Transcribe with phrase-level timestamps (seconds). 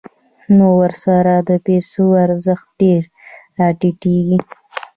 [0.57, 3.01] نو ورسره د پیسو ارزښت ډېر
[3.59, 4.39] راټیټېږي